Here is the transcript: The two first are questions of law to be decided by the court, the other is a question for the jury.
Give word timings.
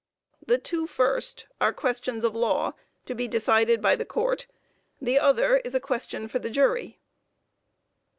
The 0.43 0.57
two 0.57 0.87
first 0.87 1.45
are 1.61 1.71
questions 1.71 2.23
of 2.23 2.35
law 2.35 2.73
to 3.05 3.13
be 3.13 3.27
decided 3.27 3.83
by 3.83 3.95
the 3.95 4.03
court, 4.03 4.47
the 4.99 5.19
other 5.19 5.57
is 5.57 5.75
a 5.75 5.79
question 5.79 6.27
for 6.27 6.39
the 6.39 6.49
jury. 6.49 6.97